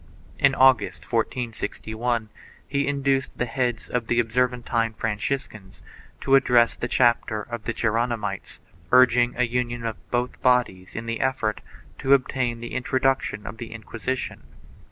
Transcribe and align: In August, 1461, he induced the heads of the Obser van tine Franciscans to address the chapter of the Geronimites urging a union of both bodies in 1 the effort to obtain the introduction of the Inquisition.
In 0.39 0.55
August, 0.55 1.01
1461, 1.03 2.29
he 2.67 2.87
induced 2.87 3.37
the 3.37 3.45
heads 3.45 3.87
of 3.87 4.07
the 4.07 4.19
Obser 4.19 4.47
van 4.47 4.63
tine 4.63 4.93
Franciscans 4.95 5.79
to 6.21 6.33
address 6.33 6.75
the 6.75 6.87
chapter 6.87 7.43
of 7.43 7.65
the 7.65 7.71
Geronimites 7.73 8.57
urging 8.91 9.35
a 9.37 9.43
union 9.43 9.85
of 9.85 9.97
both 10.09 10.41
bodies 10.41 10.95
in 10.95 11.03
1 11.03 11.05
the 11.05 11.19
effort 11.21 11.61
to 11.99 12.13
obtain 12.15 12.61
the 12.61 12.73
introduction 12.73 13.45
of 13.45 13.57
the 13.59 13.71
Inquisition. 13.71 14.47